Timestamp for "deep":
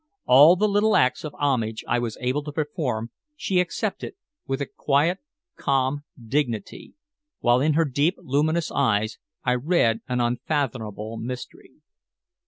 7.85-8.15